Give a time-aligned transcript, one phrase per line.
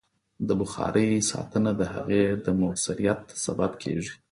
[0.47, 4.13] د بخارۍ ساتنه د هغې د مؤثریت سبب کېږي.